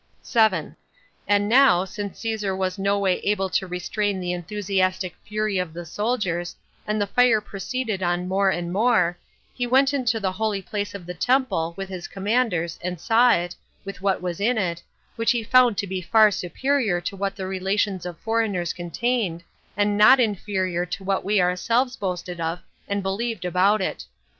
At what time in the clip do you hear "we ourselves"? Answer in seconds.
21.23-21.95